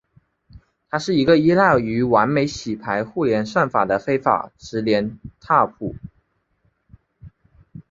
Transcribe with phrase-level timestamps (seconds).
[0.89, 4.19] 它是一个依赖于完美洗牌互联算法的非
[4.57, 5.95] 直连拓扑。